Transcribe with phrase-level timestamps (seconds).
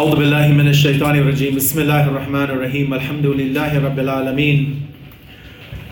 [0.00, 4.58] أعوذ بالله من الشيطان الرجيم بسم الله الرحمن الرحيم الحمد لله رب العالمين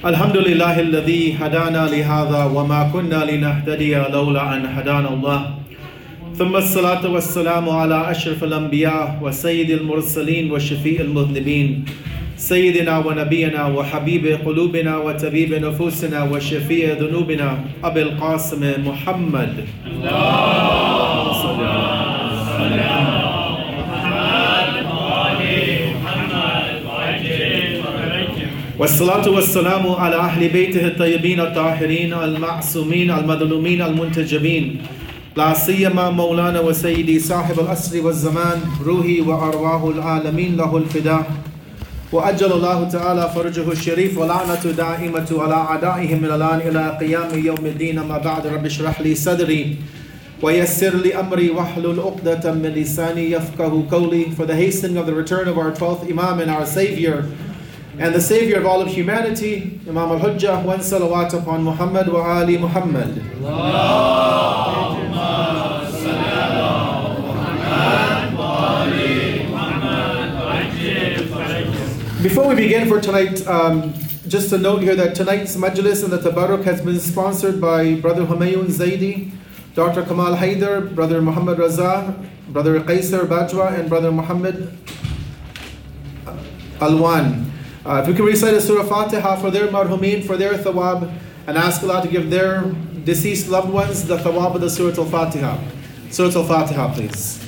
[0.05, 5.41] الحمد لله الذي هدانا لهذا وما كنا لنهتدي لولا أن هدانا الله
[6.41, 11.85] ثم الصلاة والسلام على أشرف الأنبياء وسيد المرسلين وشفيء المذنبين
[12.37, 17.51] سيدنا ونبينا وحبيب قلوبنا وتبيب نفوسنا وشفيع ذنوبنا
[17.85, 19.53] أبي القاسم محمد
[19.87, 21.48] الله
[28.79, 34.79] والصلاة والسلام على أهل بيته الطيبين الطاهرين المعصومين المظلومين المنتجبين
[35.37, 41.31] لا سيما مولانا وسيدي صاحب الأسر والزمان روحي وأرواح العالمين له الفداء
[42.13, 48.01] وأجل الله تعالى فرجه الشريف ولعنة دائمة على أعدائهم من الآن إلى قيام يوم الدين
[48.01, 49.77] ما بعد رب اشرح لي صدري
[50.43, 55.49] ويسر لي أمري واحلل عقدة من لساني يفقه قولي for the hastening of the return
[55.49, 57.25] of our 12th Imam and our Savior
[58.01, 62.57] And the savior of all of humanity, Imam al-Hujjah, one salawat upon Muhammad wa Ali
[62.57, 63.19] Muhammad.
[72.23, 73.93] Before we begin for tonight, um,
[74.29, 78.25] just a note here that tonight's majlis and the tabarruk has been sponsored by Brother
[78.27, 79.33] Humayun Zaidi,
[79.75, 80.05] Dr.
[80.05, 82.15] Kamal Haider, Brother Muhammad Raza,
[82.49, 84.79] Brother Qaisar Bajwa, and Brother Muhammad
[86.81, 87.47] Alwan.
[87.89, 91.11] Uh, if we can recite a Surah Fatiha for their marhumin, for their thawab,
[91.47, 92.61] and ask Allah to give their
[93.05, 95.57] deceased loved ones the thawab of the Surah Al Fatiha.
[96.11, 97.41] Surah Al Fatiha, please.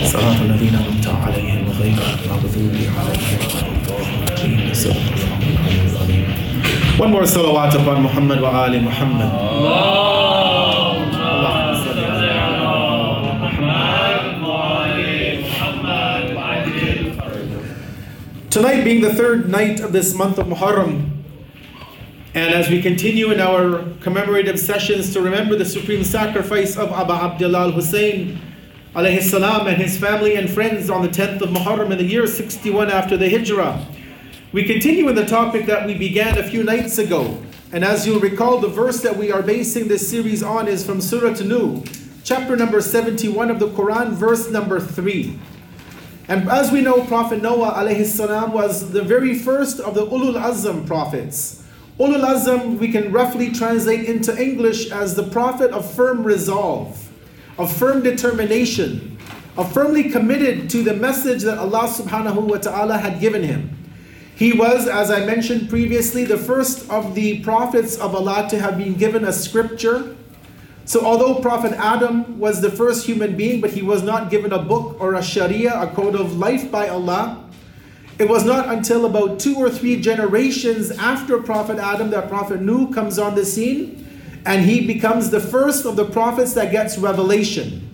[0.00, 3.22] صراط الذين أنعمت عليهم غير المغضوب عليهم
[3.68, 4.24] ولا
[4.70, 5.49] الضالين
[7.00, 9.24] one more salawat upon Muhammad wa Ali Muhammad.
[9.32, 11.00] Allah.
[11.16, 11.80] Allah.
[18.50, 21.22] Tonight being the third night of this month of Muharram,
[22.34, 27.14] and as we continue in our commemorative sessions to remember the supreme sacrifice of Aba
[27.14, 28.38] Abdullah Hussein
[28.94, 32.26] alayhi salam and his family and friends on the 10th of Muharram in the year
[32.26, 33.86] 61 after the Hijrah,
[34.52, 37.38] we continue in the topic that we began a few nights ago.
[37.70, 41.00] And as you'll recall, the verse that we are basing this series on is from
[41.00, 41.84] Surah An-Nur,
[42.24, 45.38] chapter number 71 of the Quran, verse number 3.
[46.26, 50.34] And as we know, Prophet Noah alayhi salam was the very first of the Ulul
[50.34, 51.62] Azam prophets.
[52.00, 56.98] Ulul Azam we can roughly translate into English as the prophet of firm resolve,
[57.56, 59.16] of firm determination,
[59.56, 63.76] of firmly committed to the message that Allah subhanahu wa ta'ala had given him.
[64.40, 68.78] He was, as I mentioned previously, the first of the prophets of Allah to have
[68.78, 70.16] been given a scripture.
[70.86, 74.58] So, although Prophet Adam was the first human being, but he was not given a
[74.58, 77.44] book or a sharia, a code of life by Allah,
[78.18, 82.90] it was not until about two or three generations after Prophet Adam that Prophet Nuh
[82.94, 84.08] comes on the scene
[84.46, 87.90] and he becomes the first of the prophets that gets revelation.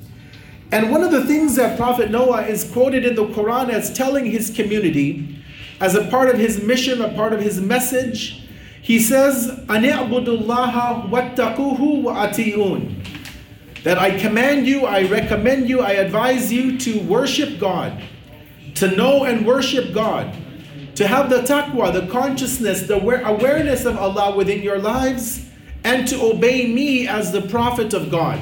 [0.70, 4.26] And one of the things that Prophet Noah is quoted in the Quran as telling
[4.26, 5.42] his community
[5.80, 8.42] as a part of his mission, a part of his message,
[8.82, 13.04] he says, Ani'budullaha wattaquhu wa ati'un.
[13.82, 18.00] That I command you, I recommend you, I advise you to worship God,
[18.76, 20.34] to know and worship God,
[20.96, 25.46] to have the taqwa, the consciousness, the awareness of Allah within your lives,
[25.84, 28.40] and to obey me as the Prophet of God.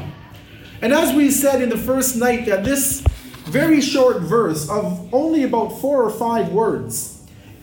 [0.81, 3.01] And as we said in the first night, that this
[3.49, 7.14] very short verse of only about four or five words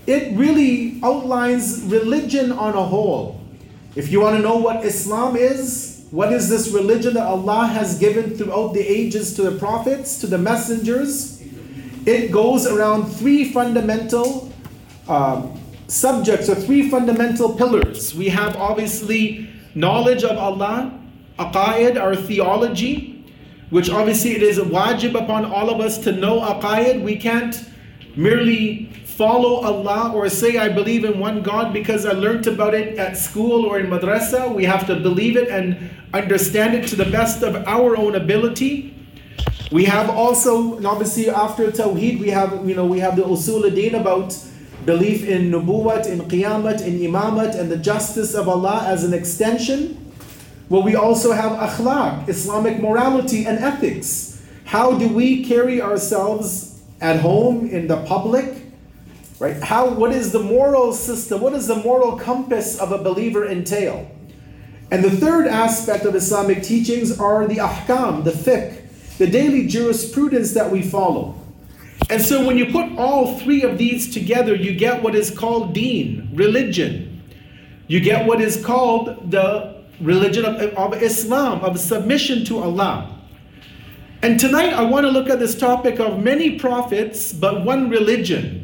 [0.07, 3.39] it really outlines religion on a whole.
[3.95, 7.99] If you want to know what Islam is, what is this religion that Allah has
[7.99, 11.41] given throughout the ages to the prophets, to the messengers?
[12.05, 14.51] It goes around three fundamental
[15.07, 18.15] um, subjects or three fundamental pillars.
[18.15, 20.99] We have obviously knowledge of Allah,
[21.37, 23.23] aqaid, our theology,
[23.69, 27.03] which obviously it is wajib upon all of us to know aqaid.
[27.03, 27.63] We can't
[28.15, 32.97] merely follow Allah or say, I believe in one God because I learnt about it
[32.97, 34.53] at school or in madrasa.
[34.55, 38.95] We have to believe it and understand it to the best of our own ability.
[39.71, 43.63] We have also, and obviously after Tawheed, we have, you know, we have the Usul
[43.65, 44.35] al din about
[44.85, 49.99] belief in Nubuwat, in Qiyamat, in Imamat, and the justice of Allah as an extension.
[50.69, 54.41] Well, we also have Akhlaq, Islamic morality and ethics.
[54.65, 56.71] How do we carry ourselves
[57.01, 58.69] at home, in the public,
[59.41, 59.55] Right?
[59.63, 61.41] How what is the moral system?
[61.41, 64.07] What does the moral compass of a believer entail?
[64.91, 70.51] And the third aspect of Islamic teachings are the ahkam, the fiqh, the daily jurisprudence
[70.53, 71.33] that we follow.
[72.11, 75.73] And so when you put all three of these together, you get what is called
[75.73, 77.23] deen, religion.
[77.87, 83.19] You get what is called the religion of, of Islam, of submission to Allah.
[84.21, 88.60] And tonight I want to look at this topic of many prophets, but one religion.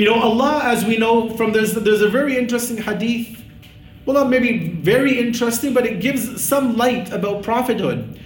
[0.00, 3.44] You know, Allah, as we know from there's there's a very interesting hadith.
[4.06, 8.18] Well, not maybe very interesting, but it gives some light about prophethood.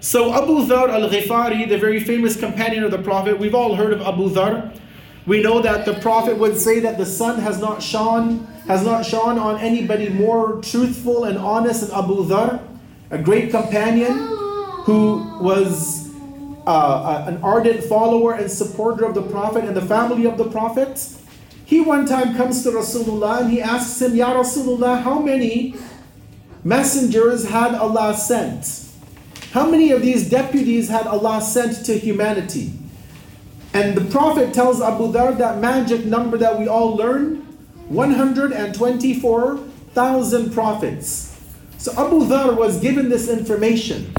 [0.00, 4.02] So Abu Dhar al-Ghifari, the very famous companion of the Prophet, we've all heard of
[4.02, 4.76] Abu Dhar.
[5.24, 9.06] We know that the Prophet would say that the sun has not shone, has not
[9.06, 12.58] shone on anybody more truthful and honest than Abu Dhar,
[13.12, 14.16] a great companion
[14.82, 16.10] who was
[16.66, 20.98] uh, an ardent follower and supporter of the Prophet and the family of the Prophet.
[21.70, 25.76] He one time comes to Rasulullah and he asks him, Ya Rasulullah, how many
[26.64, 28.88] messengers had Allah sent?
[29.54, 32.72] How many of these deputies had Allah sent to humanity?
[33.72, 37.36] And the Prophet tells Abu Dhar that magic number that we all learn
[37.88, 41.06] 124,000 prophets.
[41.78, 44.10] So Abu Dhar was given this information.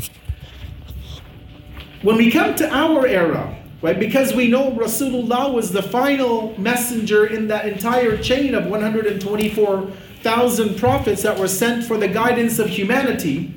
[2.01, 3.99] When we come to our era, Right?
[3.99, 11.23] Because we know Rasulullah was the final messenger in that entire chain of 124,000 prophets
[11.23, 13.51] that were sent for the guidance of humanity.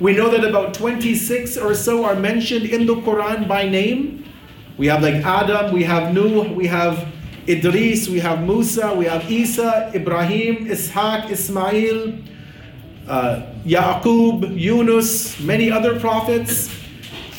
[0.00, 4.24] We know that about 26 or so are mentioned in the Quran by name.
[4.78, 7.04] We have like Adam, we have Nuh, we have
[7.48, 12.14] Idris, we have Musa, we have Isa, Ibrahim, Ishaq, Ismail,
[13.08, 16.70] uh, Yaqub, Yunus, many other prophets.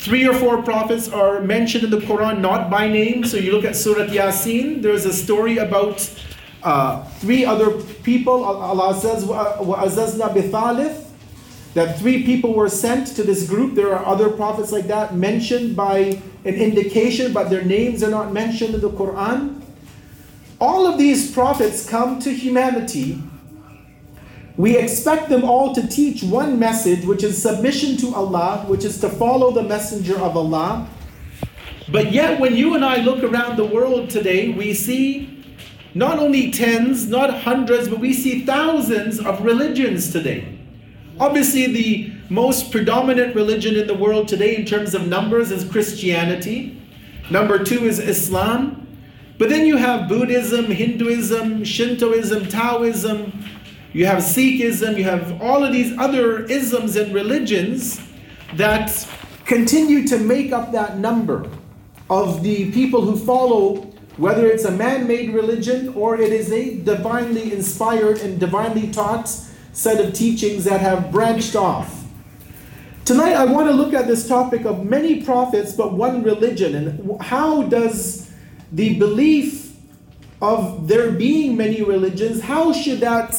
[0.00, 3.22] Three or four prophets are mentioned in the Quran not by name.
[3.24, 6.08] So you look at Surah Yasin, there's a story about
[6.62, 7.70] uh, three other
[8.02, 8.42] people.
[8.42, 11.06] Allah says, وَأَزَزْنَا بِثَالِث
[11.74, 13.74] that three people were sent to this group.
[13.74, 18.32] There are other prophets like that mentioned by an indication, but their names are not
[18.32, 19.60] mentioned in the Quran.
[20.58, 23.20] All of these prophets come to humanity
[24.60, 29.00] we expect them all to teach one message, which is submission to Allah, which is
[29.00, 30.86] to follow the Messenger of Allah.
[31.90, 35.42] But yet, when you and I look around the world today, we see
[35.94, 40.58] not only tens, not hundreds, but we see thousands of religions today.
[41.18, 46.76] Obviously, the most predominant religion in the world today, in terms of numbers, is Christianity.
[47.30, 48.76] Number two is Islam.
[49.38, 53.32] But then you have Buddhism, Hinduism, Shintoism, Taoism,
[53.92, 58.00] you have Sikhism, you have all of these other isms and religions
[58.54, 59.06] that
[59.44, 61.48] continue to make up that number
[62.08, 63.76] of the people who follow,
[64.16, 69.28] whether it's a man made religion or it is a divinely inspired and divinely taught
[69.72, 71.96] set of teachings that have branched off.
[73.04, 77.20] Tonight, I want to look at this topic of many prophets but one religion and
[77.22, 78.30] how does
[78.70, 79.76] the belief
[80.40, 83.34] of there being many religions, how should that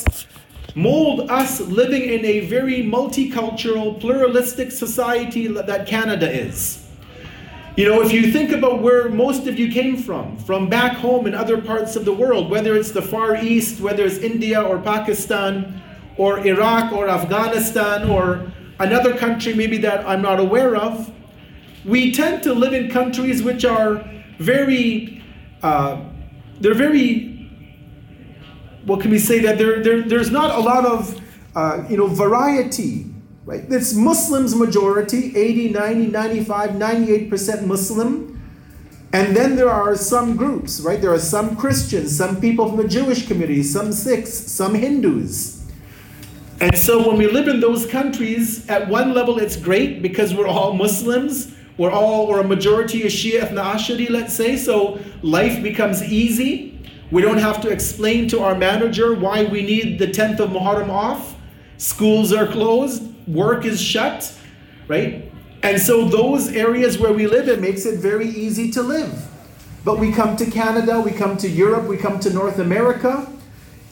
[0.76, 6.88] mold us living in a very multicultural, pluralistic society that Canada is.
[7.78, 11.26] You know, if you think about where most of you came from, from back home
[11.26, 14.78] in other parts of the world, whether it's the Far East, whether it's India or
[14.78, 15.82] Pakistan,
[16.18, 21.12] or Iraq or Afghanistan, or another country maybe that I'm not aware of,
[21.86, 24.04] we tend to live in countries which are
[24.38, 25.24] very,
[25.64, 26.02] uh,
[26.60, 27.31] they're very
[28.86, 31.22] what can we say that there, there there's not a lot of
[31.56, 33.06] uh, you know variety
[33.46, 38.28] right it's muslims majority 80 90 95 98% muslim
[39.14, 42.88] and then there are some groups right there are some christians some people from the
[42.88, 45.60] jewish community some sikhs some hindus
[46.60, 50.48] and so when we live in those countries at one level it's great because we're
[50.48, 55.62] all muslims we're all or a majority of shia ethna ashari let's say so life
[55.62, 56.71] becomes easy
[57.12, 60.88] we don't have to explain to our manager why we need the 10th of Muharram
[60.88, 61.36] off.
[61.78, 64.34] Schools are closed, work is shut,
[64.88, 65.30] right?
[65.62, 69.28] And so, those areas where we live, it makes it very easy to live.
[69.84, 73.32] But we come to Canada, we come to Europe, we come to North America,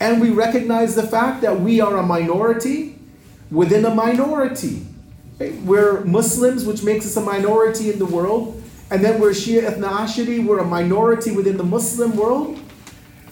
[0.00, 2.98] and we recognize the fact that we are a minority
[3.50, 4.86] within a minority.
[5.38, 9.88] We're Muslims, which makes us a minority in the world, and then we're Shia Ethna
[9.88, 12.59] Ashari, we're a minority within the Muslim world.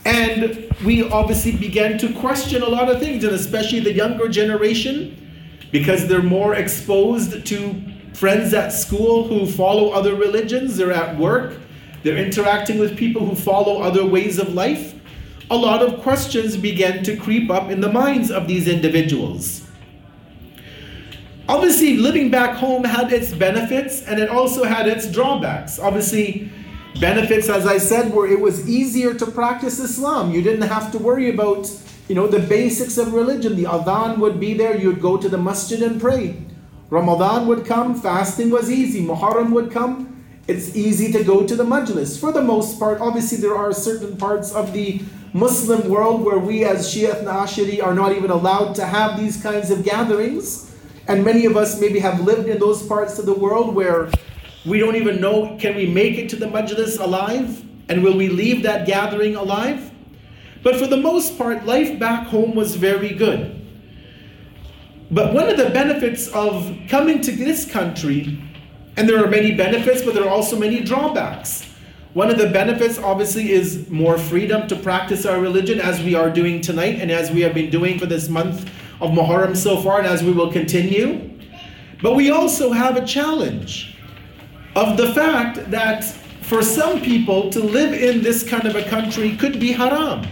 [0.04, 5.16] And we obviously began to question a lot of things, and especially the younger generation,
[5.72, 7.82] because they're more exposed to
[8.14, 11.56] friends at school who follow other religions, they're at work,
[12.02, 14.94] they're interacting with people who follow other ways of life.
[15.50, 19.62] A lot of questions began to creep up in the minds of these individuals.
[21.48, 25.78] Obviously, living back home had its benefits and it also had its drawbacks.
[25.78, 26.50] Obviously,
[27.00, 30.32] benefits, as I said, were it was easier to practice Islam.
[30.32, 31.70] You didn't have to worry about,
[32.08, 33.56] you know, the basics of religion.
[33.56, 36.36] The adhan would be there, you'd go to the masjid and pray.
[36.90, 39.04] Ramadan would come, fasting was easy.
[39.04, 42.18] Muharram would come, it's easy to go to the majlis.
[42.18, 45.00] For the most part, obviously, there are certain parts of the
[45.34, 49.40] Muslim world where we as Shia and Ashari are not even allowed to have these
[49.40, 50.74] kinds of gatherings.
[51.06, 54.10] And many of us maybe have lived in those parts of the world where
[54.64, 57.64] we don't even know can we make it to the majlis alive?
[57.88, 59.90] And will we leave that gathering alive?
[60.62, 63.54] But for the most part, life back home was very good.
[65.10, 68.42] But one of the benefits of coming to this country,
[68.98, 71.64] and there are many benefits, but there are also many drawbacks.
[72.12, 76.28] One of the benefits, obviously, is more freedom to practice our religion as we are
[76.30, 78.68] doing tonight and as we have been doing for this month
[79.00, 81.30] of Muharram so far and as we will continue.
[82.02, 83.97] But we also have a challenge
[84.76, 86.04] of the fact that
[86.42, 90.26] for some people to live in this kind of a country could be haram.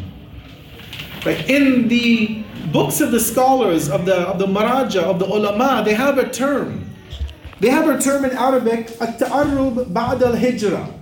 [1.25, 5.83] Like in the books of the scholars of the of the maraja of the ulama,
[5.85, 6.85] they have a term.
[7.61, 10.93] They have a term in Arabic, at-ta'arrub ba'd al-hijra,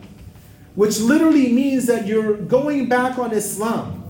[0.76, 4.02] which literally means that you're going back on Islam.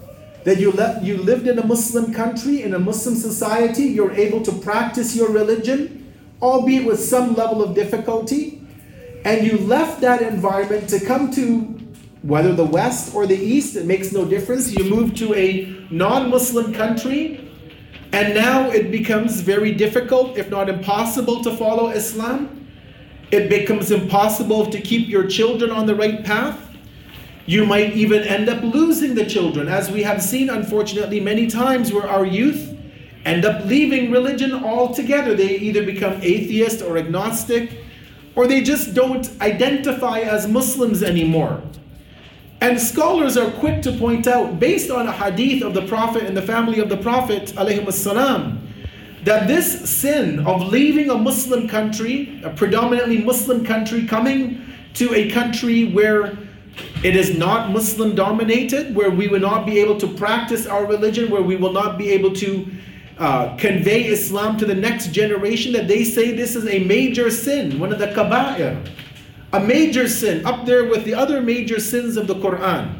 [0.44, 4.40] That you le- you lived in a Muslim country, in a Muslim society, you're able
[4.44, 6.12] to practice your religion,
[6.42, 8.60] albeit with some level of difficulty
[9.24, 11.62] and you left that environment to come to
[12.22, 14.72] whether the West or the East, it makes no difference.
[14.74, 17.50] You move to a non Muslim country,
[18.12, 22.66] and now it becomes very difficult, if not impossible, to follow Islam.
[23.30, 26.58] It becomes impossible to keep your children on the right path.
[27.46, 31.92] You might even end up losing the children, as we have seen, unfortunately, many times
[31.92, 32.74] where our youth
[33.26, 35.34] end up leaving religion altogether.
[35.34, 37.83] They either become atheist or agnostic
[38.36, 41.60] or they just don't identify as Muslims anymore.
[42.60, 46.36] And scholars are quick to point out, based on a hadith of the Prophet and
[46.36, 48.58] the family of the Prophet, والسلام,
[49.24, 54.62] that this sin of leaving a Muslim country, a predominantly Muslim country, coming
[54.94, 56.36] to a country where
[57.04, 61.30] it is not Muslim dominated, where we will not be able to practice our religion,
[61.30, 62.66] where we will not be able to
[63.18, 67.78] uh, convey Islam to the next generation that they say this is a major sin,
[67.78, 68.74] one of the kaba'ir,
[69.52, 72.98] a major sin up there with the other major sins of the Quran.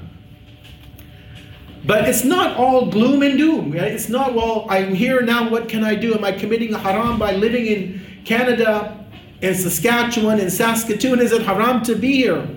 [1.84, 3.72] But it's not all gloom and doom.
[3.72, 3.90] Right?
[3.90, 6.14] It's not, well, I'm here now, what can I do?
[6.14, 9.04] Am I committing a haram by living in Canada,
[9.42, 11.18] in Saskatchewan, in Saskatoon?
[11.18, 12.48] Is it haram to be here?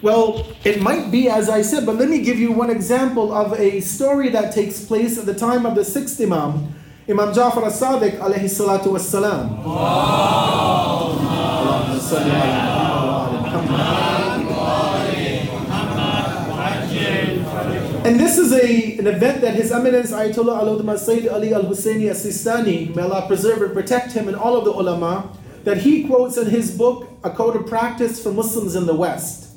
[0.00, 3.52] Well, it might be, as I said, but let me give you one example of
[3.60, 6.72] a story that takes place at the time of the sixth Imam
[7.08, 9.64] Imam Jafar al-Sadiq alayhi salatu was salam.
[18.04, 22.94] And this is a, an event that His Eminence Ayatollah Al-Udhma Sayyid Ali Al-Husseini Assistani,
[22.94, 25.30] may Allah preserve and protect him and all of the ulama,
[25.64, 29.56] that he quotes in his book, A Code of Practice for Muslims in the West.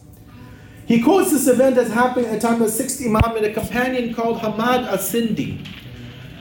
[0.86, 4.14] He quotes this event as happening at the time of sixth Imam and a companion
[4.14, 5.66] called Hamad al-Sindi.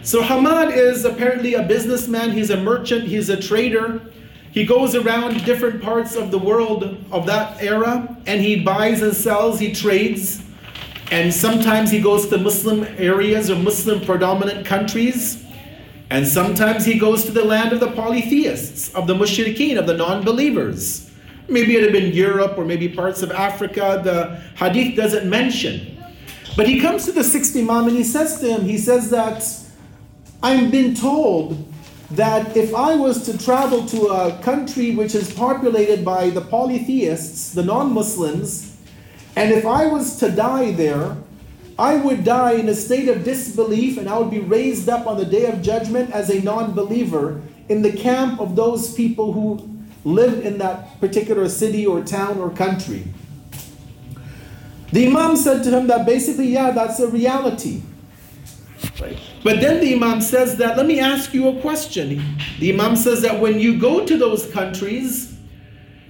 [0.03, 4.01] So Hamad is apparently a businessman, he's a merchant, he's a trader.
[4.51, 9.15] He goes around different parts of the world of that era and he buys and
[9.15, 10.43] sells, he trades.
[11.11, 15.45] And sometimes he goes to Muslim areas or Muslim predominant countries.
[16.09, 19.95] And sometimes he goes to the land of the polytheists, of the mushrikeen, of the
[19.97, 21.11] non believers.
[21.49, 25.99] Maybe it had been Europe or maybe parts of Africa, the hadith doesn't mention.
[26.57, 29.43] But he comes to the sixth Imam and he says to him, he says that
[30.43, 31.71] I've been told
[32.13, 37.53] that if I was to travel to a country which is populated by the polytheists,
[37.53, 38.75] the non Muslims,
[39.37, 41.15] and if I was to die there,
[41.79, 45.19] I would die in a state of disbelief and I would be raised up on
[45.19, 49.69] the day of judgment as a non believer in the camp of those people who
[50.05, 53.05] live in that particular city or town or country.
[54.93, 57.83] The Imam said to him that basically, yeah, that's a reality.
[59.01, 59.19] Right.
[59.43, 62.23] But then the Imam says that, let me ask you a question.
[62.59, 65.35] The Imam says that when you go to those countries,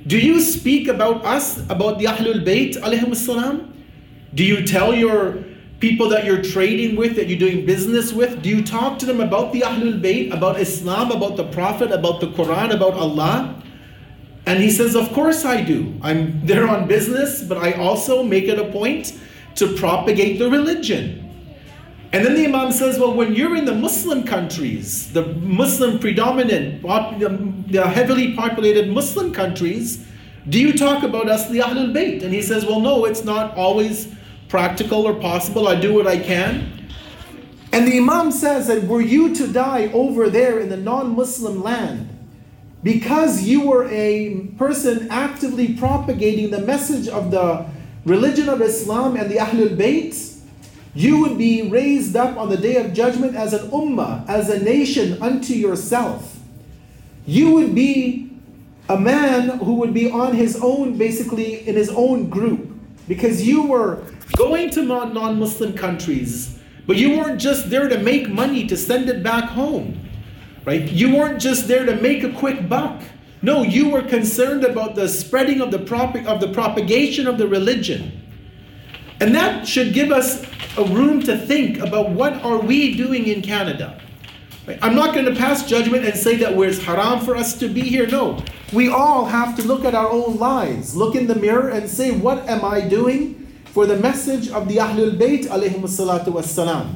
[0.06, 3.72] do you speak about us, about the Ahlul Bayt, alayhim salam?
[4.34, 5.44] Do you tell your
[5.78, 9.20] people that you're trading with, that you're doing business with, do you talk to them
[9.20, 13.62] about the Ahlul Bayt, about Islam, about the Prophet, about the Quran, about Allah?
[14.46, 15.94] And he says, Of course I do.
[16.02, 19.16] I'm there on business, but I also make it a point
[19.56, 21.28] to propagate the religion.
[22.12, 26.82] And then the Imam says, well, when you're in the Muslim countries, the Muslim predominant,
[27.70, 30.04] the heavily populated Muslim countries,
[30.48, 32.24] do you talk about us, the Ahlul Bayt?
[32.24, 34.12] And he says, well, no, it's not always
[34.48, 35.68] practical or possible.
[35.68, 36.88] I do what I can.
[37.72, 41.62] And the Imam says that were you to die over there in the non Muslim
[41.62, 42.08] land,
[42.82, 47.64] because you were a person actively propagating the message of the
[48.04, 50.29] religion of Islam and the Ahlul Bayt,
[50.94, 54.60] you would be raised up on the day of judgment as an ummah, as a
[54.62, 56.38] nation unto yourself.
[57.26, 58.26] You would be
[58.88, 62.68] a man who would be on his own, basically in his own group,
[63.06, 64.02] because you were
[64.36, 69.08] going to non Muslim countries, but you weren't just there to make money to send
[69.08, 69.96] it back home,
[70.64, 70.90] right?
[70.90, 73.00] You weren't just there to make a quick buck.
[73.42, 77.46] No, you were concerned about the spreading of the, prop- of the propagation of the
[77.46, 78.16] religion.
[79.20, 80.44] And that should give us
[80.76, 84.00] a room to think about what are we doing in Canada.
[84.82, 87.80] I'm not going to pass judgment and say that it's haram for us to be
[87.80, 88.06] here.
[88.06, 88.44] No.
[88.72, 92.12] We all have to look at our own lives, look in the mirror and say,
[92.12, 96.94] what am I doing for the message of the Ahlul Bayt alayhim salatu wassalam?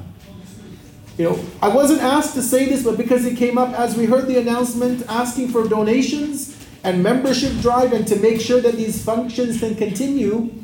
[1.19, 4.05] You know, I wasn't asked to say this, but because it came up as we
[4.05, 9.03] heard the announcement asking for donations and membership drive and to make sure that these
[9.05, 10.64] functions can continue,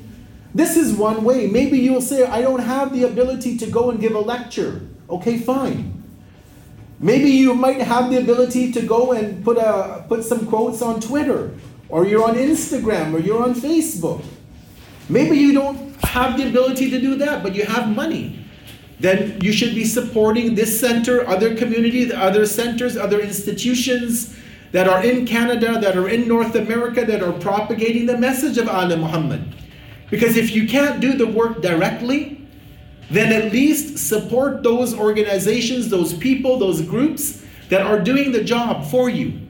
[0.55, 1.47] this is one way.
[1.47, 4.87] Maybe you'll say, I don't have the ability to go and give a lecture.
[5.09, 5.97] Okay, fine.
[6.99, 11.01] Maybe you might have the ability to go and put, a, put some quotes on
[11.01, 11.53] Twitter,
[11.89, 14.23] or you're on Instagram, or you're on Facebook.
[15.09, 18.45] Maybe you don't have the ability to do that, but you have money.
[18.99, 24.37] Then you should be supporting this center, other communities, other centers, other institutions
[24.73, 28.69] that are in Canada, that are in North America, that are propagating the message of
[28.69, 29.55] Ali Muhammad.
[30.11, 32.37] Because if you can't do the work directly,
[33.11, 38.85] then at least support those organizations, those people, those groups that are doing the job
[38.87, 39.41] for you.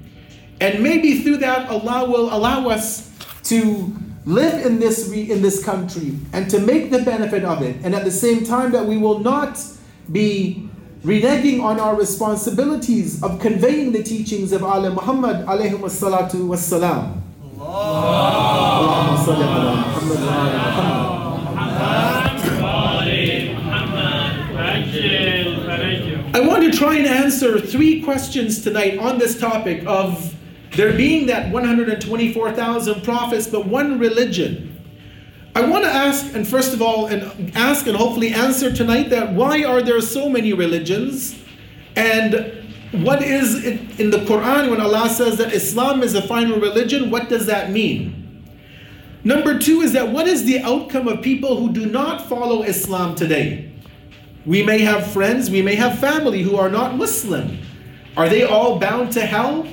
[0.61, 3.11] And maybe through that, Allah will allow us
[3.45, 3.95] to
[4.27, 7.77] live in this, in this country and to make the benefit of it.
[7.83, 9.59] And at the same time, that we will not
[10.13, 10.69] be
[11.03, 16.51] reneging on our responsibilities of conveying the teachings of Ali Muhammad alayhi salatu
[17.59, 19.25] Allah.
[19.27, 19.70] Allah.
[26.33, 30.35] I want to try and answer three questions tonight on this topic of
[30.73, 34.67] there being that 124,000 prophets, but one religion.
[35.55, 39.33] I want to ask, and first of all, and ask and hopefully answer tonight that
[39.33, 41.37] why are there so many religions?
[41.97, 42.57] And
[43.05, 47.11] what is it in the Quran when Allah says that Islam is the final religion?
[47.11, 48.20] What does that mean?
[49.23, 53.15] Number two is that what is the outcome of people who do not follow Islam
[53.15, 53.71] today?
[54.47, 57.59] We may have friends, we may have family who are not Muslim.
[58.17, 59.67] Are they all bound to hell?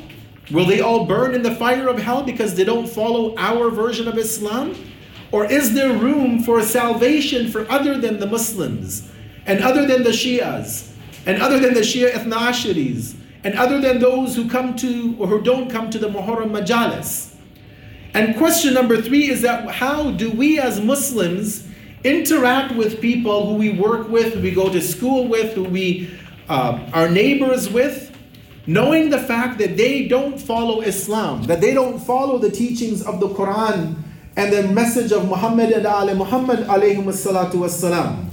[0.51, 4.09] Will they all burn in the fire of hell because they don't follow our version
[4.09, 4.75] of Islam?
[5.31, 9.09] Or is there room for salvation for other than the Muslims,
[9.45, 10.91] and other than the Shias,
[11.25, 15.41] and other than the Shia Ithna and other than those who come to or who
[15.41, 17.33] don't come to the Muharram Majalis?
[18.17, 21.67] And question number three is that how do we as Muslims
[22.03, 26.09] interact with people who we work with, who we go to school with, who we
[26.49, 28.11] uh, are neighbors with,
[28.65, 33.19] knowing the fact that they don't follow Islam, that they don't follow the teachings of
[33.19, 33.97] the Quran
[34.35, 38.25] and the message of Muhammad and Ali Muhammad Alayhi salatu wassalam.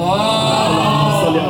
[0.00, 1.47] Allah.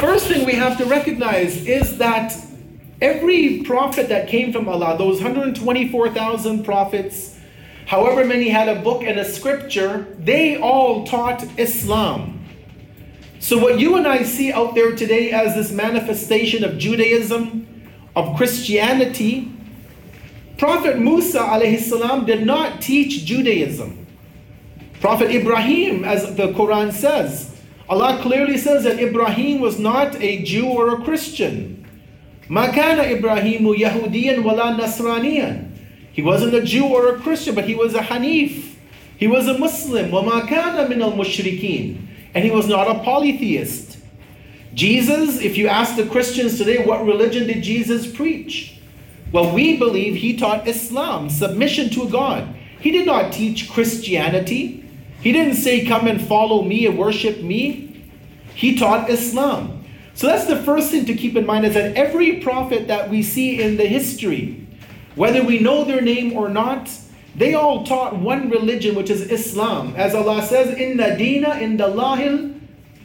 [0.00, 2.32] first thing we have to recognize is that
[3.02, 7.36] every prophet that came from Allah, those 124,000 prophets,
[7.86, 12.44] however many had a book and a scripture, they all taught Islam.
[13.40, 17.66] So, what you and I see out there today as this manifestation of Judaism,
[18.14, 19.50] of Christianity,
[20.58, 24.06] Prophet Musa السلام, did not teach Judaism.
[25.00, 27.57] Prophet Ibrahim, as the Quran says,
[27.88, 31.86] Allah clearly says that Ibrahim was not a Jew or a Christian.
[32.48, 35.74] Makana Ibrahimu Yahudiyan wala Nasraniyan.
[36.12, 38.74] He wasn't a Jew or a Christian, but he was a Hanif.
[39.16, 40.10] He was a Muslim.
[40.10, 42.00] وَمَا min al mushrikeen.
[42.34, 43.96] And he was not a polytheist.
[44.74, 48.78] Jesus, if you ask the Christians today, what religion did Jesus preach?
[49.32, 52.54] Well, we believe he taught Islam, submission to God.
[52.80, 54.84] He did not teach Christianity.
[55.20, 58.10] He didn't say, Come and follow me and worship me.
[58.54, 59.84] He taught Islam.
[60.14, 63.22] So that's the first thing to keep in mind is that every prophet that we
[63.22, 64.66] see in the history,
[65.14, 66.90] whether we know their name or not,
[67.36, 69.94] they all taught one religion, which is Islam.
[69.96, 72.58] As Allah says, in the Dina, in the Lahil,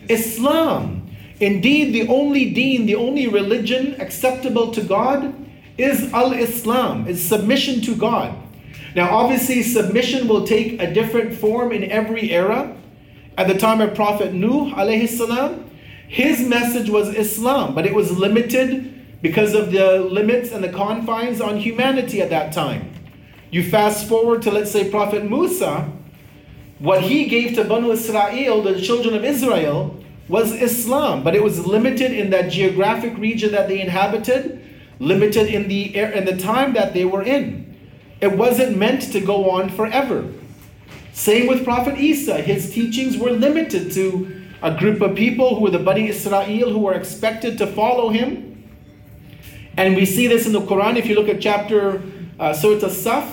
[0.10, 1.08] Islam.
[1.40, 5.36] Indeed, the only deen, the only religion acceptable to God
[5.78, 8.34] is Al Islam, is submission to God.
[8.96, 12.76] Now, obviously, submission will take a different form in every era.
[13.38, 15.68] At the time of Prophet Nuh, alayhi salam,
[16.08, 21.42] his message was Islam, but it was limited because of the limits and the confines
[21.42, 22.94] on humanity at that time.
[23.50, 25.90] You fast forward to, let's say, Prophet Musa,
[26.78, 31.66] what he gave to Banu Israel, the children of Israel, was Islam, but it was
[31.66, 34.62] limited in that geographic region that they inhabited,
[35.00, 37.63] limited in the, in the time that they were in.
[38.24, 40.24] It wasn't meant to go on forever.
[41.12, 42.38] Same with Prophet Isa.
[42.42, 46.80] His teachings were limited to a group of people who were the Bani Israel who
[46.80, 48.64] were expected to follow him.
[49.76, 52.02] And we see this in the Quran if you look at chapter
[52.40, 53.28] uh, Surah As-Saf,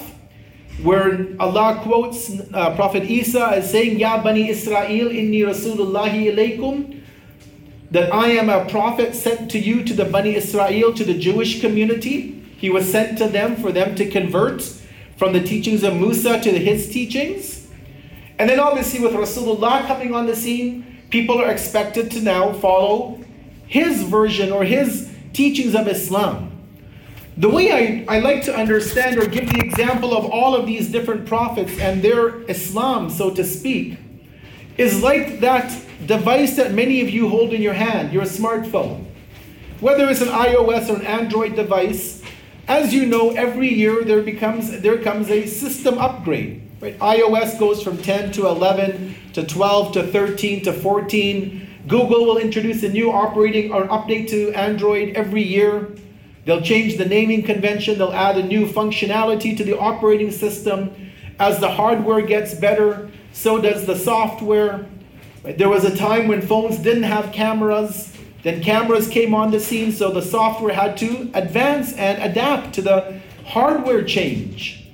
[0.83, 7.01] where Allah quotes uh, Prophet Isa as saying, Ya Bani Israel, inni Rasulullahi ilaykum,
[7.93, 11.61] that I am a prophet sent to you to the Bani Israel, to the Jewish
[11.61, 12.33] community.
[12.57, 14.79] He was sent to them for them to convert
[15.21, 17.69] from the teachings of Musa to his teachings.
[18.39, 23.21] And then obviously with Rasulullah coming on the scene, people are expected to now follow
[23.69, 26.57] his version or his teachings of Islam.
[27.37, 30.89] The way I, I like to understand or give the example of all of these
[30.91, 33.99] different prophets and their Islam, so to speak,
[34.79, 35.69] is like that
[36.07, 39.05] device that many of you hold in your hand, your smartphone.
[39.81, 42.25] Whether it's an iOS or an Android device,
[42.71, 46.63] as you know, every year there becomes there comes a system upgrade.
[46.81, 46.97] Right?
[47.01, 51.67] iOS goes from 10 to 11 to 12 to 13 to 14.
[51.89, 55.89] Google will introduce a new operating or update to Android every year.
[56.45, 60.93] They'll change the naming convention, they'll add a new functionality to the operating system.
[61.41, 64.87] As the hardware gets better, so does the software.
[65.45, 65.59] Right?
[65.59, 68.13] There was a time when phones didn't have cameras.
[68.43, 72.83] Then cameras came on the scene, so the software had to advance and adapt to
[72.83, 74.85] the hardware change.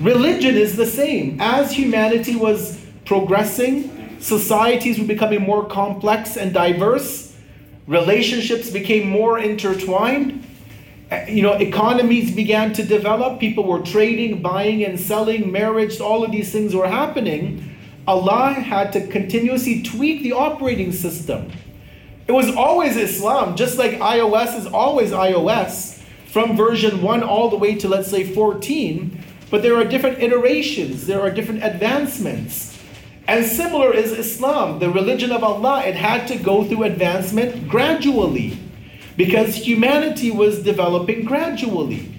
[0.00, 1.38] Religion is the same.
[1.40, 7.36] As humanity was progressing, societies were becoming more complex and diverse,
[7.86, 10.42] relationships became more intertwined.
[11.10, 16.24] Eh, you know, economies began to develop, people were trading, buying, and selling, marriage, all
[16.24, 17.70] of these things were happening.
[18.06, 21.50] Allah had to continuously tweak the operating system
[22.26, 27.56] it was always Islam, just like iOS is always iOS from version 1 all the
[27.56, 29.22] way to, let's say, 14.
[29.50, 32.78] But there are different iterations, there are different advancements.
[33.28, 35.82] And similar is Islam, the religion of Allah.
[35.84, 38.58] It had to go through advancement gradually
[39.16, 42.10] because humanity was developing gradually.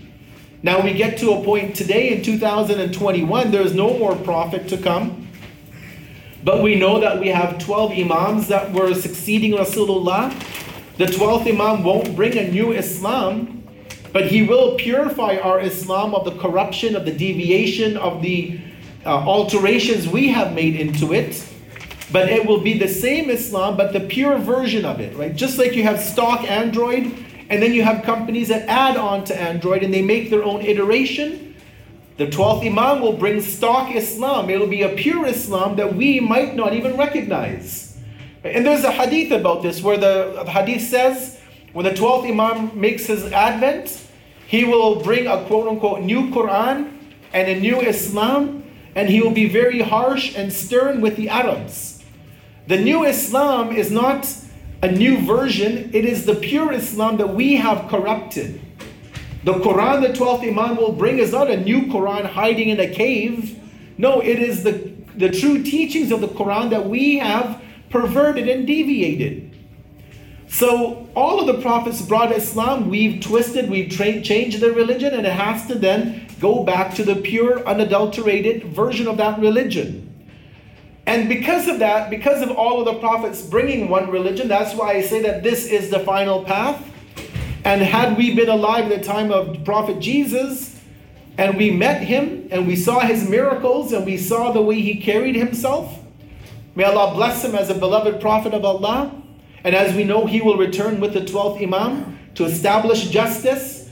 [0.64, 5.25] Now we get to a point today in 2021, there's no more prophet to come.
[6.46, 10.30] But we know that we have 12 Imams that were succeeding Rasulullah.
[10.98, 13.64] The 12th Imam won't bring a new Islam,
[14.14, 18.60] but he will purify our Islam of the corruption, of the deviation, of the
[19.08, 21.44] uh, alterations we have made into it.
[22.12, 25.36] But it will be the same Islam, but the pure version of it, right?
[25.36, 29.42] Just like you have stock Android, and then you have companies that add on to
[29.42, 31.45] Android and they make their own iteration
[32.18, 34.50] the 12th Imam will bring stock Islam.
[34.50, 37.98] It'll be a pure Islam that we might not even recognize.
[38.44, 41.38] And there's a hadith about this where the hadith says
[41.74, 44.02] when the 12th Imam makes his advent,
[44.48, 46.98] he will bring a quote unquote new Quran
[47.34, 48.64] and a new Islam,
[48.96, 52.02] and he will be very harsh and stern with the Arabs.
[52.68, 54.26] The new Islam is not
[54.82, 58.62] a new version, it is the pure Islam that we have corrupted.
[59.46, 62.88] The Quran, the 12th Imam will bring, is not a new Quran hiding in a
[62.88, 63.60] cave.
[63.96, 68.66] No, it is the, the true teachings of the Quran that we have perverted and
[68.66, 69.56] deviated.
[70.50, 75.28] So all of the prophets brought Islam, we've twisted, we've tra- changed the religion, and
[75.28, 80.12] it has to then go back to the pure, unadulterated version of that religion.
[81.06, 84.94] And because of that, because of all of the prophets bringing one religion, that's why
[84.94, 86.84] I say that this is the final path.
[87.66, 90.80] And had we been alive in the time of Prophet Jesus,
[91.36, 94.98] and we met him, and we saw his miracles, and we saw the way he
[95.02, 96.00] carried himself,
[96.76, 99.12] may Allah bless him as a beloved Prophet of Allah.
[99.64, 103.90] And as we know, he will return with the 12th Imam to establish justice,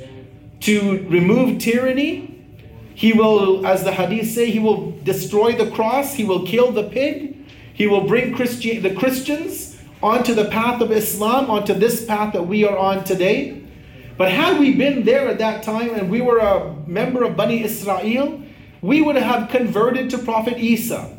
[0.60, 2.46] to remove tyranny.
[2.94, 6.84] He will, as the hadith say, he will destroy the cross, he will kill the
[6.90, 7.38] pig,
[7.74, 12.46] he will bring Christi- the Christians onto the path of Islam, onto this path that
[12.46, 13.62] we are on today.
[14.18, 17.64] But had we been there at that time and we were a member of Bani
[17.64, 18.42] Israel,
[18.82, 21.18] we would have converted to Prophet Isa.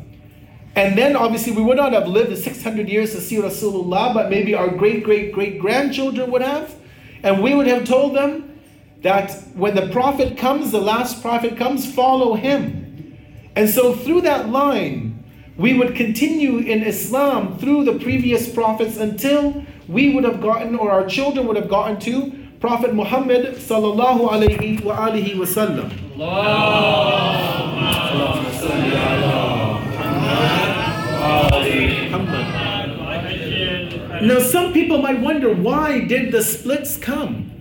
[0.75, 4.29] And then obviously we would not have lived the 600 years to see Rasulullah, but
[4.29, 6.75] maybe our great great great grandchildren would have.
[7.23, 8.59] And we would have told them
[9.01, 13.17] that when the Prophet comes, the last Prophet comes, follow him.
[13.55, 15.23] And so through that line,
[15.57, 20.91] we would continue in Islam through the previous prophets until we would have gotten, or
[20.91, 22.33] our children would have gotten to
[22.65, 25.93] Prophet Muhammad sallallahu alayhi wa alihi wa sallam.
[34.25, 37.51] Now some people might wonder why did the splits come?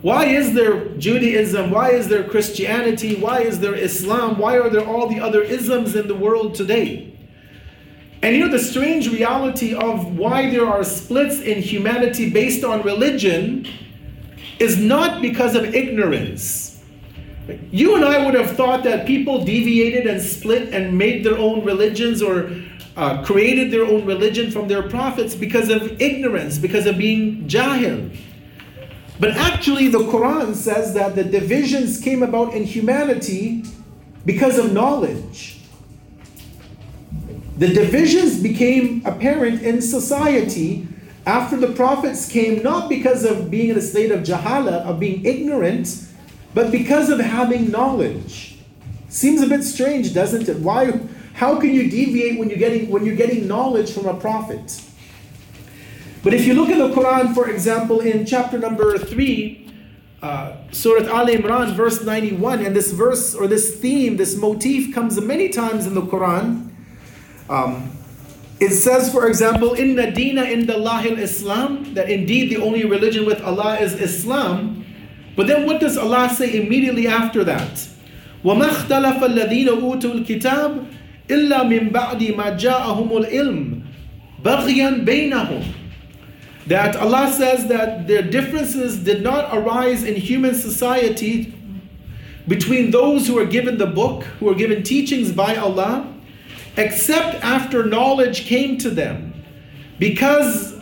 [0.00, 1.70] Why is there Judaism?
[1.70, 3.14] Why is there Christianity?
[3.16, 4.38] Why is there Islam?
[4.38, 7.14] Why are there all the other isms in the world today?
[8.22, 12.80] And you know the strange reality of why there are splits in humanity based on
[12.80, 13.66] religion
[14.58, 16.80] is not because of ignorance.
[17.70, 21.64] You and I would have thought that people deviated and split and made their own
[21.64, 22.50] religions or
[22.96, 28.16] uh, created their own religion from their prophets because of ignorance, because of being jahil.
[29.20, 33.64] But actually, the Quran says that the divisions came about in humanity
[34.24, 35.58] because of knowledge.
[37.58, 40.88] The divisions became apparent in society
[41.26, 45.24] after the prophets came not because of being in a state of jahala, of being
[45.26, 46.06] ignorant,
[46.54, 48.56] but because of having knowledge.
[49.08, 50.58] Seems a bit strange, doesn't it?
[50.60, 51.00] Why
[51.34, 54.80] how can you deviate when you're getting when you're getting knowledge from a prophet?
[56.22, 59.72] But if you look at the Quran, for example, in chapter number three,
[60.22, 65.20] uh, Surah Al Imran, verse 91, and this verse or this theme, this motif comes
[65.20, 66.70] many times in the Quran.
[67.48, 67.95] Um,
[68.58, 73.26] it says, for example, in Nadina in the Lahil Islam, that indeed the only religion
[73.26, 74.80] with Allah is Islam.
[75.36, 77.86] But then what does Allah say immediately after that?
[86.64, 91.52] That Allah says that their differences did not arise in human society
[92.48, 96.08] between those who are given the book, who are given teachings by Allah,
[96.76, 99.32] except after knowledge came to them
[99.98, 100.74] because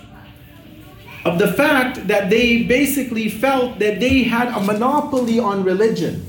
[1.24, 6.26] of the fact that they basically felt that they had a monopoly on religion.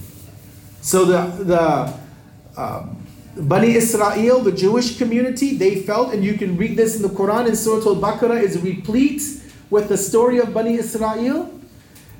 [0.81, 1.93] So the, the
[2.55, 2.85] uh,
[3.35, 7.49] Bani Israel, the Jewish community, they felt, and you can read this in the Quran
[7.49, 9.21] in Surah Al Baqarah, is replete
[9.69, 11.51] with the story of Bani Israel.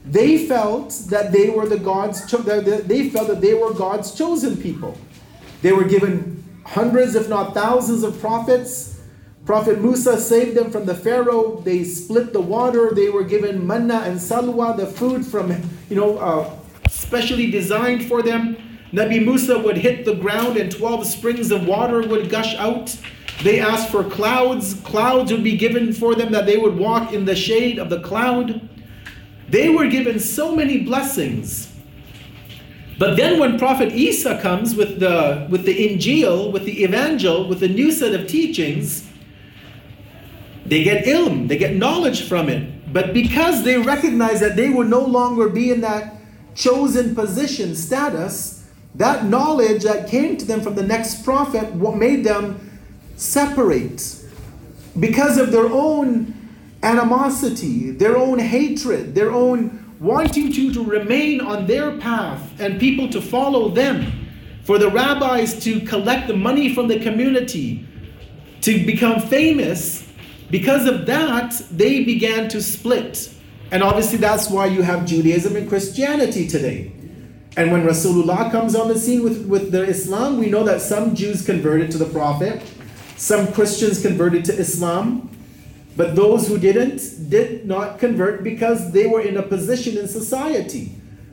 [0.06, 4.58] They felt that they were the God's, cho- they felt that they were God's chosen
[4.58, 4.98] people.
[5.62, 6.35] They were given
[6.66, 9.00] hundreds, if not thousands, of prophets.
[9.46, 11.58] Prophet Musa saved them from the Pharaoh.
[11.60, 12.94] They split the water.
[12.94, 15.52] They were given manna and salwa, the food from,
[15.90, 16.52] you know, uh,
[16.90, 18.58] specially designed for them.
[18.92, 22.96] Nabi Musa would hit the ground and 12 springs of water would gush out.
[23.44, 24.76] They asked for clouds.
[24.86, 28.02] Clouds would be given for them that they would walk in the shade of the
[28.02, 28.68] cloud.
[29.48, 31.72] They were given so many blessings.
[32.98, 37.62] But then when Prophet Isa comes with the, with the Injil, with the Evangel, with
[37.62, 39.08] a new set of teachings,
[40.66, 42.94] they get ilm, they get knowledge from it.
[42.94, 46.16] But because they recognize that they will no longer be in that
[46.56, 48.64] chosen position status,
[48.96, 52.80] that knowledge that came to them from the next prophet what made them
[53.18, 54.24] separate
[54.98, 56.34] because of their own
[56.82, 63.10] animosity, their own hatred, their own wanting you to remain on their path and people
[63.10, 64.28] to follow them,
[64.64, 67.88] for the rabbis to collect the money from the community,
[68.62, 70.08] to become famous.
[70.50, 73.32] Because of that, they began to split.
[73.72, 76.92] And obviously, that's why you have Judaism and Christianity today.
[77.58, 81.16] And when Rasulullah comes on the scene with, with the Islam, we know that some
[81.16, 82.62] Jews converted to the Prophet,
[83.18, 85.30] some Christians converted to Islam,
[85.98, 90.92] but those who didn't did not convert because they were in a position in society.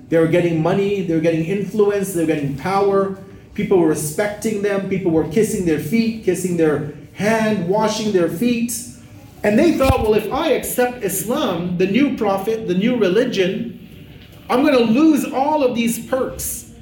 [0.08, 3.18] They were getting money, they were getting influence, they were getting power.
[3.54, 8.72] People were respecting them, people were kissing their feet, kissing their hand, washing their feet.
[9.42, 13.78] And they thought, well, if I accept Islam, the new prophet, the new religion,
[14.48, 16.72] I'm going to lose all of these perks.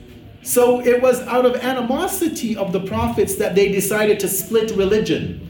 [0.43, 5.47] So it was out of animosity of the prophets that they decided to split religion.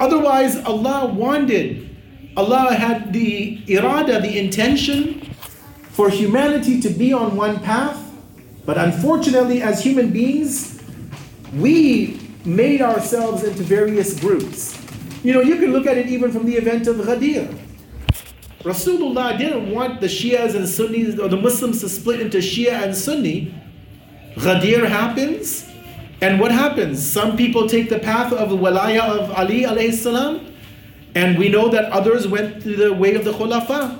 [0.00, 1.86] Otherwise, Allah wanted,
[2.34, 5.20] Allah had the irada, the intention
[5.92, 7.98] for humanity to be on one path.
[8.64, 10.80] But unfortunately, as human beings,
[11.54, 14.72] we made ourselves into various groups.
[15.22, 17.44] You know, you can look at it even from the event of Ghadir.
[18.64, 22.96] Rasulullah didn't want the Shias and Sunnis or the Muslims to split into Shia and
[22.96, 23.52] Sunni.
[24.36, 25.68] Ghadir happens,
[26.22, 27.02] and what happens?
[27.04, 30.54] Some people take the path of the walaya of Ali alayhi salam,
[31.14, 33.98] and we know that others went to the way of the khulafa,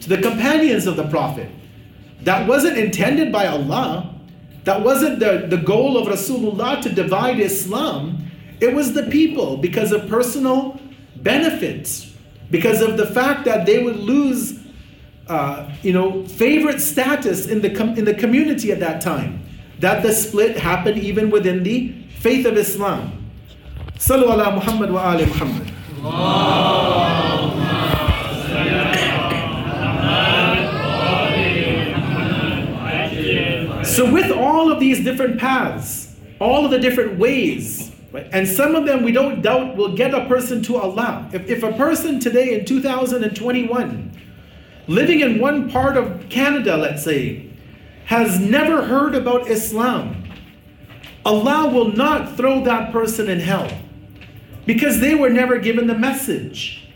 [0.00, 1.48] to the companions of the Prophet.
[2.22, 4.12] That wasn't intended by Allah.
[4.64, 8.26] That wasn't the, the goal of Rasulullah to divide Islam.
[8.60, 10.80] It was the people because of personal
[11.14, 12.12] benefits,
[12.50, 14.58] because of the fact that they would lose,
[15.28, 19.45] uh, you know, favorite status in the, com- in the community at that time
[19.80, 23.24] that the split happened even within the faith of Islam.
[23.96, 25.72] Sallu ala Muhammad wa ali Muhammad.
[33.86, 38.74] So, with all of these different paths, all of the different ways, right, and some
[38.76, 41.28] of them we don't doubt will get a person to Allah.
[41.32, 44.12] If, if a person today in 2021,
[44.86, 47.45] living in one part of Canada, let's say,
[48.06, 50.22] has never heard about Islam,
[51.24, 53.68] Allah will not throw that person in hell
[54.64, 56.86] because they were never given the message.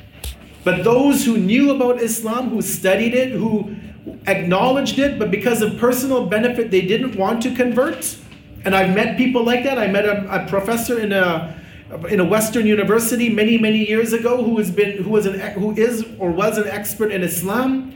[0.62, 3.75] But those who knew about Islam, who studied it, who
[4.29, 8.16] acknowledged it, but because of personal benefit, they didn't want to convert.
[8.64, 9.79] And I've met people like that.
[9.81, 11.57] I met a, a professor in a
[12.09, 15.73] in a Western university many many years ago who has been who was an who
[15.73, 17.94] is or was an expert in Islam,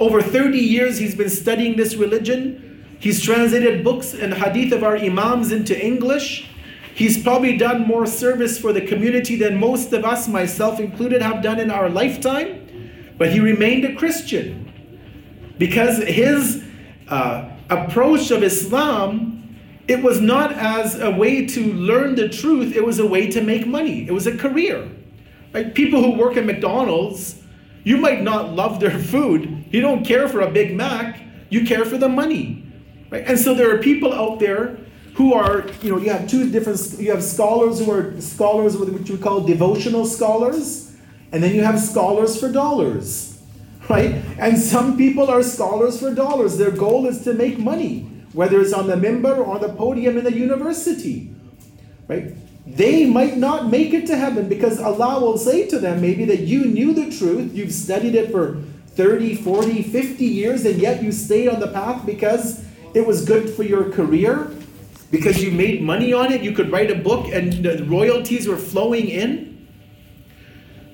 [0.00, 2.96] over 30 years, he's been studying this religion.
[2.98, 6.48] He's translated books and hadith of our Imams into English.
[6.94, 11.42] He's probably done more service for the community than most of us, myself included, have
[11.42, 13.12] done in our lifetime.
[13.18, 14.72] But he remained a Christian
[15.58, 16.64] because his
[17.08, 19.36] uh, approach of Islam
[19.88, 23.40] it was not as a way to learn the truth, it was a way to
[23.42, 24.06] make money.
[24.06, 24.88] It was a career.
[25.52, 25.74] Right?
[25.74, 27.39] People who work at McDonald's
[27.84, 29.64] you might not love their food.
[29.70, 31.20] You don't care for a Big Mac.
[31.48, 32.64] You care for the money.
[33.10, 33.24] Right?
[33.26, 34.76] And so there are people out there
[35.14, 39.10] who are, you know, you have two different, you have scholars who are scholars, which
[39.10, 40.96] we call devotional scholars,
[41.32, 43.38] and then you have scholars for dollars,
[43.88, 44.22] right?
[44.38, 46.56] And some people are scholars for dollars.
[46.58, 48.00] Their goal is to make money,
[48.32, 51.34] whether it's on the minbar or on the podium in the university,
[52.08, 52.32] right?
[52.76, 56.40] they might not make it to heaven because Allah will say to them maybe that
[56.40, 58.56] you knew the truth, you've studied it for
[58.96, 63.50] 30, 40, 50 years, and yet you stayed on the path because it was good
[63.50, 64.50] for your career,
[65.10, 68.56] because you made money on it, you could write a book, and the royalties were
[68.56, 69.66] flowing in.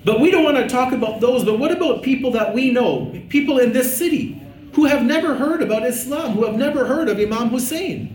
[0.04, 3.12] But we don't want to talk about those, but what about people that we know,
[3.28, 4.40] people in this city
[4.72, 8.14] who have never heard about Islam, who have never heard of Imam Hussein?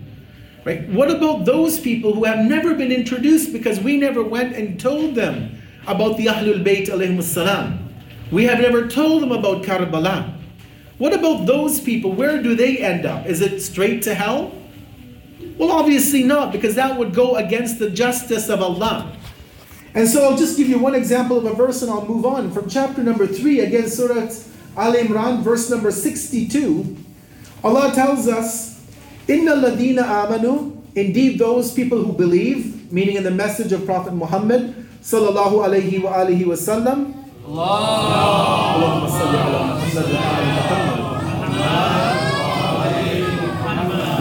[0.63, 0.88] Right?
[0.89, 5.15] What about those people who have never been introduced because we never went and told
[5.15, 6.88] them about the Ahlul Bayt
[7.24, 7.89] salam?
[8.32, 10.38] We have never told them about Karbala.
[11.00, 12.12] What about those people?
[12.13, 13.26] Where do they end up?
[13.26, 14.54] Is it straight to hell?
[15.58, 19.12] Well, obviously not, because that would go against the justice of Allah.
[19.95, 22.52] And so I'll just give you one example of a verse and I'll move on.
[22.52, 24.30] From chapter number 3, again, Surah
[24.78, 26.95] Al Imran, verse number 62,
[27.63, 28.69] Allah tells us.
[29.32, 34.76] Inna ladina amanu, indeed those people who believe, meaning in the message of Prophet Muhammad
[35.02, 37.13] sallallahu alaihi wa alihi wa sallam.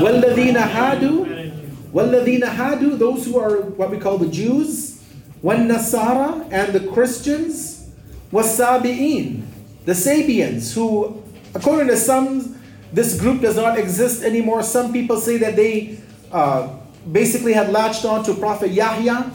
[0.00, 2.96] وَالَّذِينَ هَادُوا hadu.
[2.98, 5.02] Those who are what we call the Jews
[5.42, 7.88] when Nasara And the Christians
[8.32, 9.42] wasabiin,
[9.86, 11.20] The Sabians who
[11.54, 12.59] according to some
[12.92, 14.62] this group does not exist anymore.
[14.62, 15.98] Some people say that they
[16.32, 16.74] uh,
[17.12, 19.30] basically had latched on to Prophet Yahya,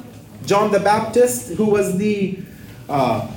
[0.45, 2.37] John the Baptist, who was the
[2.89, 3.27] uh,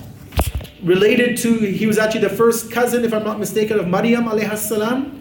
[0.82, 4.56] related to, he was actually the first cousin, if I'm not mistaken, of Maryam alayhi
[4.58, 5.14] salam.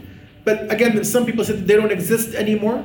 [0.44, 2.84] But again, some people say they don't exist anymore.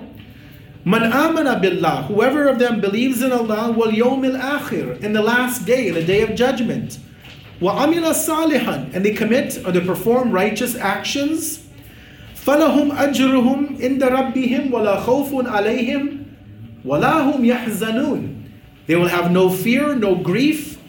[0.85, 5.64] Man amana billah, whoever of them believes in Allah, wal yawmil akhir, in the last
[5.64, 6.98] day, in the day of judgment.
[7.61, 11.62] Wa amila salihan, and they commit or they perform righteous actions.
[12.45, 16.27] فَلَهُمْ أَجْرُهُمْ رَبِّهِمْ وَلَا خَوْفٌ عَلَيْهِمْ
[16.85, 18.43] وَلَا هُمْ يَحْزَنُونَ
[18.87, 20.81] They will have no fear, no grief,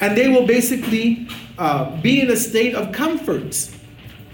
[0.00, 1.26] and they will basically
[1.56, 3.70] uh, be in a state of comfort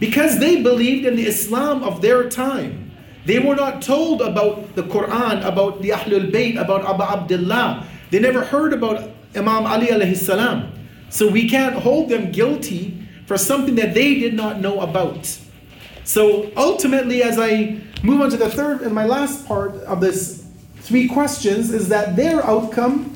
[0.00, 2.90] because they believed in the Islam of their time.
[3.24, 7.86] They were not told about the Quran, about the Ahlul Bayt, about Abu Abdullah.
[8.10, 10.72] They never heard about Imam Ali alayhi salam.
[11.08, 15.28] So we can't hold them guilty for something that they did not know about.
[16.08, 20.42] So ultimately, as I move on to the third and my last part of this
[20.80, 23.12] three questions, is that their outcome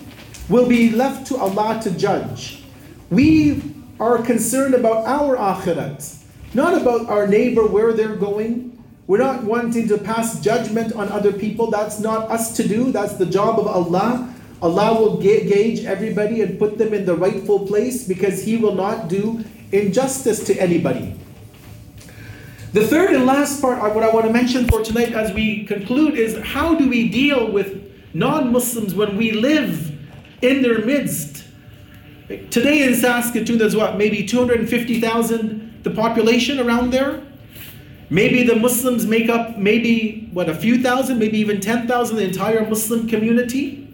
[0.51, 2.62] will be left to Allah to judge.
[3.09, 3.62] We
[3.99, 6.05] are concerned about our akhirat,
[6.53, 8.76] not about our neighbor, where they're going.
[9.09, 11.70] We're not wanting to pass judgment on other people.
[11.72, 14.28] That's not us to do, that's the job of Allah.
[14.61, 19.09] Allah will gauge everybody and put them in the rightful place because He will not
[19.09, 19.40] do
[19.72, 21.16] injustice to anybody.
[22.72, 26.14] The third and last part, what I want to mention for tonight as we conclude,
[26.18, 27.82] is how do we deal with
[28.14, 29.92] non Muslims when we live
[30.40, 31.44] in their midst?
[32.48, 37.22] Today in Saskatoon, there's what, maybe 250,000 the population around there?
[38.08, 42.66] Maybe the Muslims make up maybe, what, a few thousand, maybe even 10,000, the entire
[42.66, 43.92] Muslim community?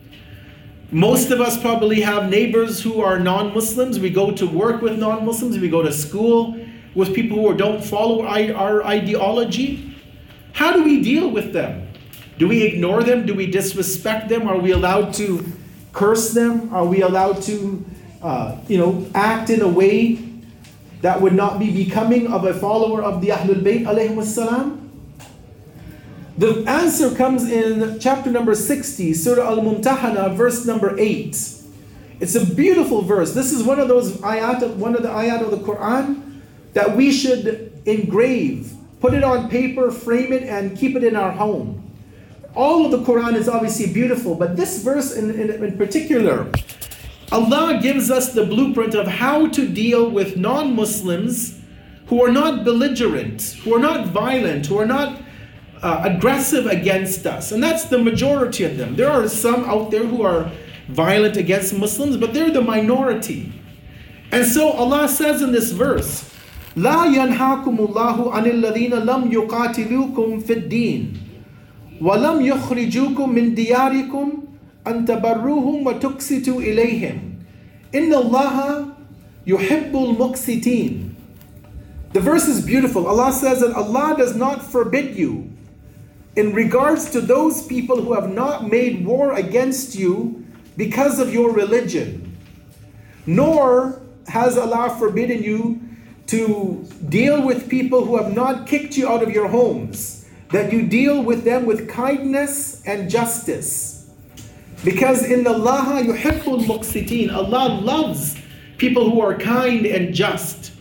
[0.92, 3.98] Most of us probably have neighbors who are non Muslims.
[3.98, 6.56] We go to work with non Muslims, we go to school
[6.98, 9.94] with people who don't follow our ideology?
[10.52, 11.88] How do we deal with them?
[12.38, 13.24] Do we ignore them?
[13.24, 14.48] Do we disrespect them?
[14.48, 15.46] Are we allowed to
[15.92, 16.74] curse them?
[16.74, 17.84] Are we allowed to,
[18.20, 20.18] uh, you know, act in a way
[21.02, 24.90] that would not be becoming of a follower of the Ahlul Bayt alayhi salam?
[26.36, 31.36] The answer comes in chapter number 60, Surah Al Mumtahana, verse number 8.
[32.20, 33.32] It's a beautiful verse.
[33.34, 36.26] This is one of those ayat, one of the ayat of the Quran
[36.74, 41.30] that we should engrave, put it on paper, frame it, and keep it in our
[41.32, 41.84] home.
[42.54, 46.50] All of the Quran is obviously beautiful, but this verse in, in, in particular,
[47.30, 51.60] Allah gives us the blueprint of how to deal with non Muslims
[52.06, 55.20] who are not belligerent, who are not violent, who are not
[55.82, 57.52] uh, aggressive against us.
[57.52, 58.96] And that's the majority of them.
[58.96, 60.50] There are some out there who are
[60.88, 63.52] violent against Muslims, but they're the minority.
[64.32, 66.27] And so Allah says in this verse,
[66.78, 71.12] لا ينهاكم الله عن الذين لم يقاتلوكم في الدين
[72.00, 74.26] ولم يخرجوكم من دياركم
[74.86, 77.18] أن تبروهم وتقسطوا إليهم
[77.94, 78.56] إن الله
[79.46, 81.04] يحب المقسطين
[82.10, 83.06] The verse is beautiful.
[83.06, 85.50] Allah says that Allah does not forbid you
[86.36, 90.42] in regards to those people who have not made war against you
[90.78, 92.34] because of your religion,
[93.26, 95.80] nor has Allah forbidden you
[96.28, 100.86] to deal with people who have not kicked you out of your homes, that you
[100.86, 104.10] deal with them with kindness and justice.
[104.84, 108.36] Because in the you yuhibbul muqsitin, Allah loves
[108.76, 110.72] people who are kind and just.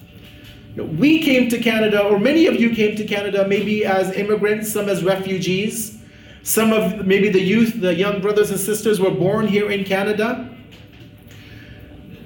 [0.76, 4.90] We came to Canada, or many of you came to Canada, maybe as immigrants, some
[4.90, 5.98] as refugees.
[6.44, 10.57] Some of maybe the youth, the young brothers and sisters were born here in Canada.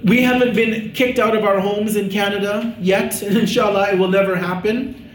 [0.03, 4.07] We haven't been kicked out of our homes in Canada yet, and inshallah it will
[4.07, 5.09] never happen.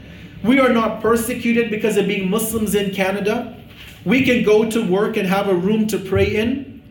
[0.45, 3.59] We are not persecuted because of being Muslims in Canada.
[4.05, 6.83] We can go to work and have a room to pray in.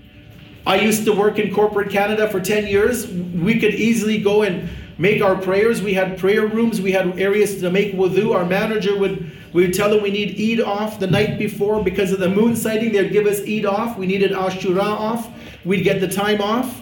[0.67, 3.07] I used to work in corporate Canada for 10 years.
[3.07, 4.67] We could easily go and
[4.97, 5.81] make our prayers.
[5.81, 8.35] We had prayer rooms, we had areas to make wudu.
[8.35, 12.11] Our manager would we would tell them we need Eid off the night before because
[12.11, 12.91] of the moon sighting.
[12.91, 13.97] They'd give us Eid off.
[13.97, 15.29] We needed Ashura off.
[15.63, 16.81] We'd get the time off.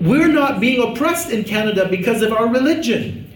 [0.00, 3.26] We're not being oppressed in Canada because of our religion.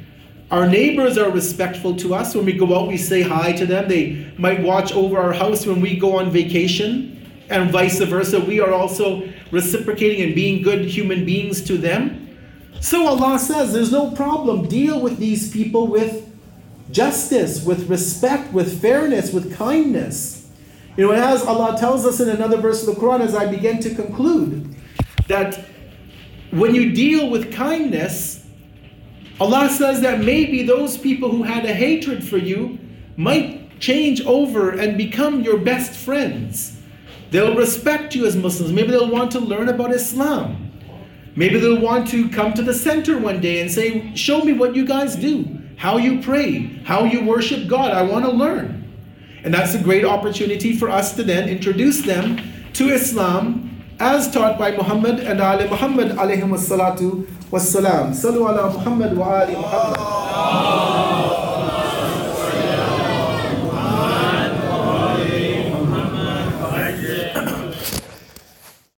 [0.51, 2.35] Our neighbors are respectful to us.
[2.35, 3.87] When we go out, we say hi to them.
[3.89, 7.11] They might watch over our house when we go on vacation,
[7.51, 8.41] and vice versa.
[8.41, 12.31] We are also reciprocating and being good human beings to them.
[12.81, 14.67] So Allah says there's no problem.
[14.67, 16.27] Deal with these people with
[16.91, 20.51] justice, with respect, with fairness, with kindness.
[20.97, 23.81] You know, as Allah tells us in another verse of the Quran, as I begin
[23.81, 24.75] to conclude,
[25.29, 25.67] that
[26.55, 28.45] when you deal with kindness,
[29.41, 32.79] Allah says that maybe those people who had a hatred for you
[33.17, 36.79] might change over and become your best friends.
[37.31, 38.73] They'll respect you as Muslims.
[38.73, 40.71] Maybe they'll want to learn about Islam.
[41.35, 44.77] Maybe they'll want to come to the center one day and say, Show me what
[44.77, 47.91] you guys do, how you pray, how you worship God.
[47.91, 48.83] I want to learn.
[49.43, 52.39] And that's a great opportunity for us to then introduce them
[52.75, 58.13] to Islam as taught by Muhammad and Ali Muhammad alayhi salatu wassalam.
[58.15, 58.47] salam.
[58.57, 61.34] ala Muhammad wa ali Muhammad.